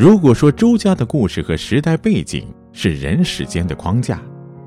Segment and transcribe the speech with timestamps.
[0.00, 4.18] 如果说周家的故事和时代背景是人世间的框架，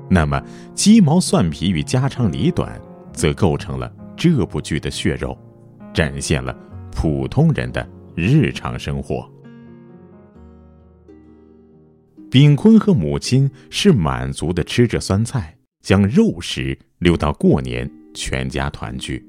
[0.08, 0.40] 那么
[0.76, 2.80] 鸡毛蒜皮与家长里短，
[3.12, 5.36] 则构成了这部剧的血肉，
[5.92, 6.56] 展现了
[6.92, 7.84] 普通人的
[8.14, 9.28] 日常生活。
[12.30, 19.26] 炳坤和母亲是满足的吃着酸菜，将肉食留到过年，全家团聚。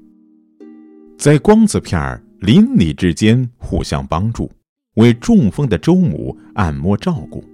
[1.18, 4.48] 在光字片儿邻里之间互相帮助，
[4.96, 7.44] 为中风的周母按摩照顾，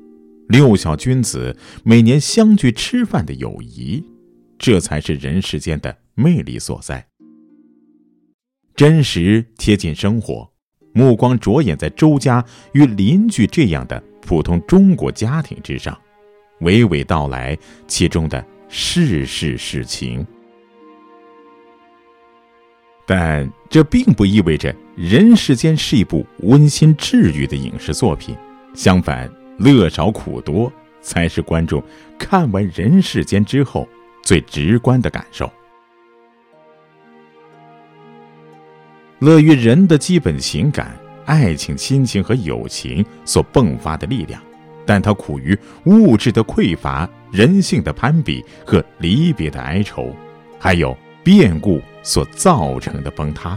[0.49, 4.03] 六小君子每年相聚吃饭的友谊，
[4.59, 7.07] 这才是人世间的魅力所在。
[8.75, 10.51] 真实贴近生活，
[10.93, 16.01] 目光着眼在周家与邻居这样的普通中国家庭之上，
[16.61, 20.25] 娓娓道来其中的世事事情。
[23.15, 28.35] 但这并不意味着《人世间》是一部温馨治愈的影视作品，
[28.75, 31.83] 相反，乐少苦多才是观众
[32.19, 33.87] 看完《人世间》之后
[34.23, 35.53] 最直观的感受。
[39.19, 44.41] 乐于人的基本情感、爱情、亲情和友情所迸发的力量，
[44.87, 50.17] 但它苦于物质的匮乏、人性的攀比和离别的哀愁，
[50.59, 51.81] 还有变故。
[52.05, 53.57] 所造成的崩塌，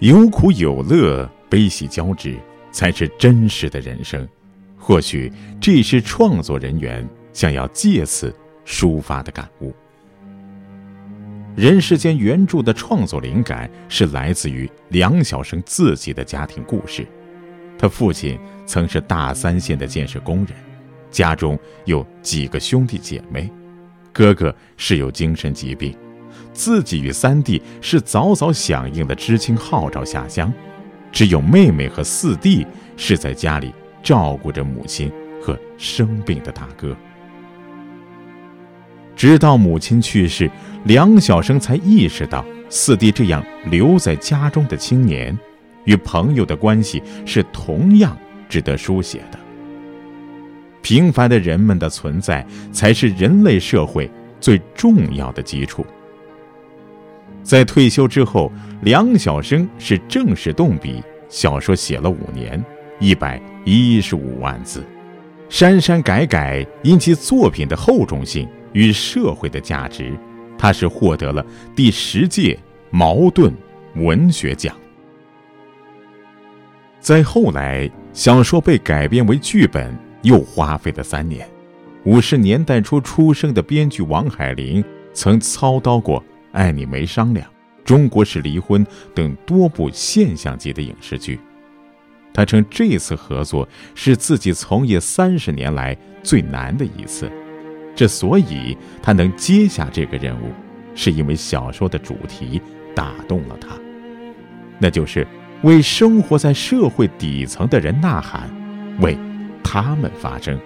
[0.00, 2.36] 有苦有乐，悲喜交织，
[2.72, 4.28] 才是真实的人生。
[4.76, 8.34] 或许这是创作人员想要借此
[8.66, 9.72] 抒发的感悟。
[11.54, 17.06] 人世间原著的创作灵感是来自于梁晓声自己的家庭故事。
[17.78, 20.48] 他父亲曾是大三线的建设工人，
[21.12, 23.48] 家中有几个兄弟姐妹。
[24.12, 25.96] 哥哥是有精神疾病，
[26.52, 30.52] 自己与三弟是早早响应了知青号召下乡，
[31.10, 35.10] 只有妹妹和四弟是在家里照顾着母亲
[35.42, 36.96] 和生病的大哥。
[39.16, 40.50] 直到母亲去世，
[40.84, 45.36] 梁晓声才意识到，四弟这样留在家中的青年，
[45.84, 48.16] 与朋友的关系是同样
[48.48, 49.39] 值得书写的。
[50.82, 54.10] 平凡的人们的存在，才是人类社会
[54.40, 55.84] 最重要的基础。
[57.42, 58.52] 在退休之后，
[58.82, 62.62] 梁晓声是正式动笔，小说写了五年，
[62.98, 64.84] 一百一十五万字，
[65.48, 70.12] 删删改改，因其作品的厚重性与社会的价值，
[70.58, 72.58] 他是获得了第十届
[72.90, 73.52] 茅盾
[73.96, 74.76] 文学奖。
[77.00, 79.96] 再后来，小说被改编为剧本。
[80.22, 81.48] 又花费了三年。
[82.04, 84.82] 五十年代初出生的编剧王海玲
[85.12, 86.20] 曾操刀过
[86.52, 87.46] 《爱你没商量》
[87.84, 91.38] 《中国式离婚》等多部现象级的影视剧。
[92.32, 97.30] 他称这次合作是自己从业三十年来最难的一次。
[97.94, 100.52] 之所以他能接下这个任务，
[100.94, 102.62] 是因为小说的主题
[102.94, 103.68] 打动了他，
[104.78, 105.26] 那就是
[105.62, 108.48] 为生活在社会底层的人呐喊，
[109.00, 109.18] 为。
[109.72, 110.58] 他们发生。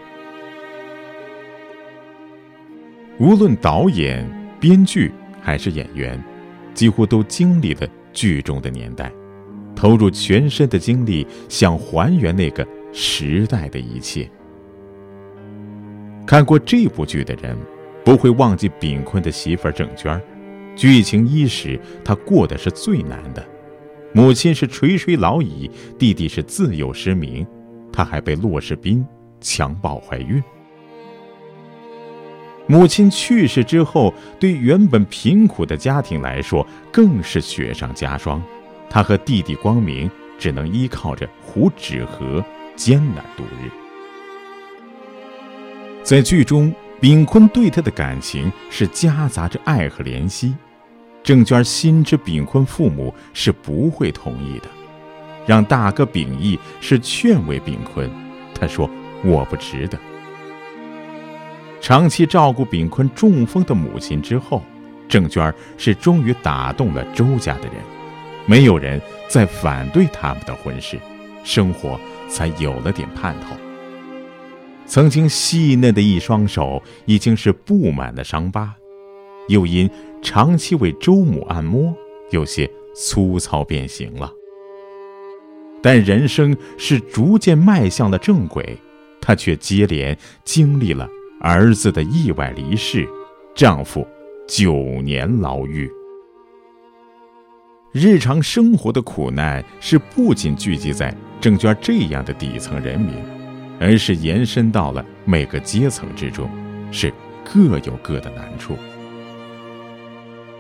[3.18, 4.26] 无论导演、
[4.58, 6.18] 编剧还是演员，
[6.72, 9.12] 几乎都经历了剧中的年代，
[9.76, 14.26] 投入全身的精力，想还原那个时代的一切。
[16.26, 17.54] 看过这部剧的人，
[18.06, 20.18] 不会忘记炳坤的媳妇郑娟。
[20.74, 23.46] 剧情伊始，她过的是最难的，
[24.14, 27.46] 母亲是垂垂老矣，弟弟是自幼失明。
[27.94, 29.06] 她还被骆世斌
[29.40, 30.42] 强暴怀孕。
[32.66, 38.42] 母亲去世之后，对原本贫苦的家庭来说，更是雪上加霜。
[38.90, 42.44] 她和弟弟光明只能依靠着糊纸盒
[42.74, 43.70] 艰难度日。
[46.02, 50.52] 在剧中，炳坤对她的感情是夹杂着爱和怜惜。
[51.22, 54.66] 郑娟心知炳坤父母是不会同意的。
[55.46, 58.10] 让大哥秉义是劝慰炳坤，
[58.54, 58.88] 他说
[59.24, 59.98] ：“我不值得。”
[61.80, 64.62] 长期照顾炳坤中风的母亲之后，
[65.06, 67.74] 郑娟是终于打动了周家的人，
[68.46, 70.98] 没有人再反对他们的婚事，
[71.44, 73.54] 生活才有了点盼头。
[74.86, 78.74] 曾经细嫩的一双手已经是布满了伤疤，
[79.48, 79.90] 又因
[80.22, 81.94] 长期为周母按摩，
[82.30, 84.30] 有些粗糙变形了。
[85.84, 88.78] 但人生是逐渐迈向了正轨，
[89.20, 91.06] 她却接连经历了
[91.42, 93.06] 儿子的意外离世，
[93.54, 94.06] 丈夫
[94.48, 95.90] 九年牢狱。
[97.92, 103.12] 日常生活的苦难是不仅聚集在郑娟这样的底层人民，
[103.78, 106.48] 而是延伸到了每个阶层之中，
[106.90, 107.12] 是
[107.44, 108.74] 各有各的难处。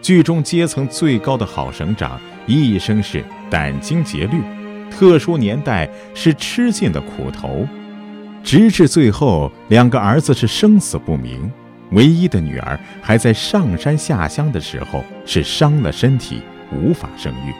[0.02, 4.42] 剧中阶层最高的郝省长一生是殚精竭虑，
[4.90, 7.66] 特殊年代是吃尽了苦头，
[8.42, 11.50] 直至最后两个儿子是生死不明，
[11.90, 16.42] 唯一的女儿还在上山下乡的时候是伤了身体
[16.72, 17.52] 无法生育。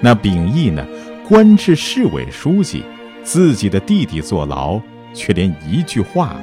[0.00, 0.86] 那秉义呢？
[1.28, 2.82] 官至市委书记，
[3.22, 4.80] 自己的弟弟坐牢，
[5.12, 6.34] 却连一句话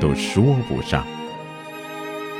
[0.00, 1.04] 都说不上。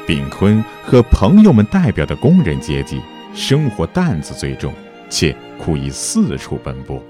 [0.07, 3.03] 炳坤和朋友们代表的工人阶级，
[3.35, 4.73] 生活担子最重，
[5.11, 7.03] 且苦于四处奔波。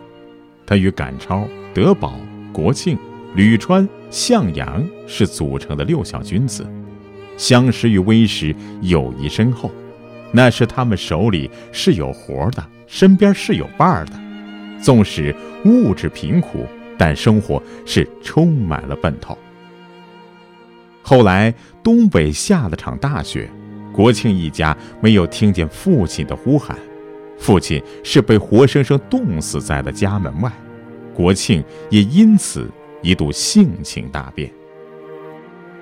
[0.67, 2.19] 他与赶超、德宝、
[2.53, 2.99] 国庆、
[3.37, 6.67] 吕川、向阳是组成的六小君子，
[7.37, 9.71] 相识于微时，友谊深厚。
[10.33, 14.13] 那时他们手里是有活的，身边是有伴儿的。
[14.81, 16.65] 纵使物质贫苦，
[16.97, 19.37] 但生活是充满了奔头。
[21.03, 21.53] 后来
[21.83, 23.51] 东北下了场大雪，
[23.93, 26.79] 国庆一家没有听见父亲的呼喊，
[27.41, 30.53] 父亲是被活生生冻死在了家门外。
[31.15, 32.71] 国庆也因此
[33.03, 34.49] 一度性情大变。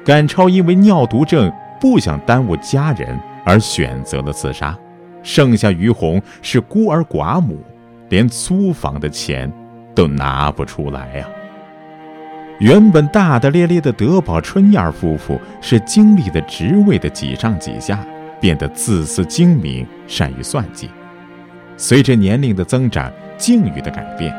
[0.05, 4.79] 赶超因为尿毒症不想耽误家人，而选择了自杀。
[5.23, 7.63] 剩下于红是孤儿寡母。
[8.09, 9.53] 连租房的钱
[9.95, 11.29] 都拿不出来呀！
[12.59, 18.03] 原本大大咧咧的德宝春燕夫妇，是经历了职位的几上几下，
[18.41, 20.89] 变得自私精明，善于算计。
[21.79, 24.35] 随着年龄的增长，境遇的改变，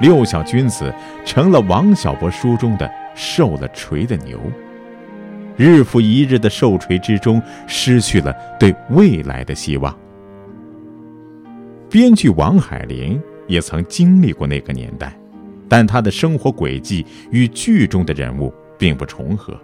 [0.00, 0.92] 六小君子
[1.24, 4.40] 成了王小波书中的受了锤的牛，
[5.56, 9.96] 日复一日的受锤之中，失去了对未来的希望。
[11.88, 15.16] 编剧王海林也曾经历过那个年代，
[15.68, 19.56] 但他的生活轨迹与剧中的人物并不重合。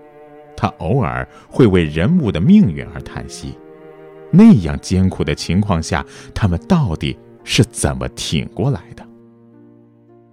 [0.57, 3.59] 他偶尔会为人物的命运而叹息。
[4.37, 6.05] 那样艰苦的情况下，
[6.35, 9.07] 他们到底是怎么挺过来的？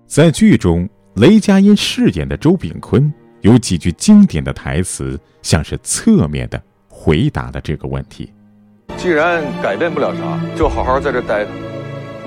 [0.08, 3.12] 在剧中，雷佳音饰演的周炳坤
[3.42, 8.32] 有几句经典的台词，像是侧面的回答了这个问题：
[8.98, 11.52] 既然改变不了啥，就好好在这待着。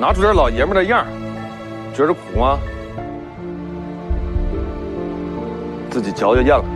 [0.01, 1.07] 拿出点老爷们的样
[1.95, 2.59] 觉着苦吗？
[5.91, 6.76] 自己嚼就咽了。